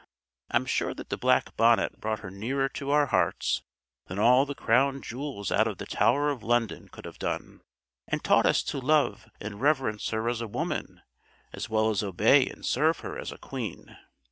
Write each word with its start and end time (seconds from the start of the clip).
I'm 0.49 0.65
sure 0.65 0.95
that 0.95 1.09
black 1.19 1.55
bonnet 1.55 1.99
brought 2.01 2.21
her 2.21 2.31
nearer 2.31 2.67
to 2.69 2.89
our 2.89 3.05
hearts 3.05 3.61
than 4.07 4.17
all 4.17 4.47
the 4.47 4.55
Crown 4.55 5.03
Jewels 5.03 5.51
out 5.51 5.67
of 5.67 5.77
the 5.77 5.85
Tower 5.85 6.31
of 6.31 6.41
London 6.41 6.87
could 6.89 7.05
have 7.05 7.19
done; 7.19 7.61
and 8.07 8.23
taught 8.23 8.47
us 8.47 8.63
to 8.63 8.79
love 8.79 9.29
and 9.39 9.61
reverence 9.61 10.09
her 10.09 10.27
as 10.27 10.41
a 10.41 10.47
woman 10.47 11.03
as 11.53 11.69
well 11.69 11.91
as 11.91 12.01
obey 12.01 12.47
and 12.47 12.65
serve 12.65 13.01
her 13.01 13.15
as 13.19 13.31
a 13.31 13.37
Queen. 13.37 13.95